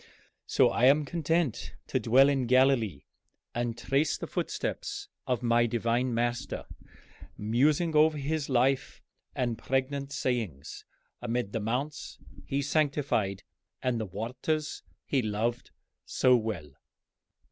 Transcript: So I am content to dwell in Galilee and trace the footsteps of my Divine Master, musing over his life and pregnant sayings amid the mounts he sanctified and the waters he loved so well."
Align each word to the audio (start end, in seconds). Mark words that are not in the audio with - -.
So 0.47 0.69
I 0.69 0.85
am 0.85 1.05
content 1.05 1.75
to 1.85 1.99
dwell 1.99 2.27
in 2.27 2.47
Galilee 2.47 3.03
and 3.53 3.77
trace 3.77 4.17
the 4.17 4.25
footsteps 4.25 5.09
of 5.27 5.43
my 5.43 5.67
Divine 5.67 6.11
Master, 6.11 6.65
musing 7.37 7.95
over 7.95 8.17
his 8.17 8.49
life 8.49 9.03
and 9.35 9.59
pregnant 9.59 10.11
sayings 10.11 10.85
amid 11.21 11.51
the 11.51 11.59
mounts 11.59 12.17
he 12.47 12.63
sanctified 12.63 13.43
and 13.83 14.01
the 14.01 14.07
waters 14.07 14.81
he 15.05 15.21
loved 15.21 15.69
so 16.05 16.35
well." 16.35 16.71